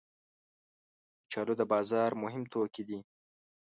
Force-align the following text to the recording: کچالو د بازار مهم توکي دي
کچالو 1.23 1.53
د 1.57 1.61
بازار 1.73 2.11
مهم 2.23 2.43
توکي 2.53 2.83
دي 2.89 2.99